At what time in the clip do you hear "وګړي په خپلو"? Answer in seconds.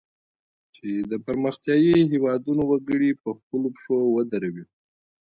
2.67-3.67